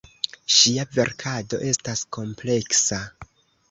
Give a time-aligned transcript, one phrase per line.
[0.53, 3.05] Ŝia verkado estas kompleksa.